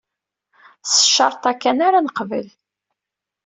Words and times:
S 0.91 0.93
ccerṭ-a 1.07 1.51
kan 1.61 1.79
ara 1.87 1.99
neqbbel. 2.05 2.47